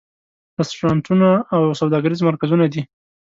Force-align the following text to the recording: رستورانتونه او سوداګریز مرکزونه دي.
رستورانتونه 0.59 1.29
او 1.55 1.61
سوداګریز 1.81 2.19
مرکزونه 2.29 2.65
دي. 2.73 2.81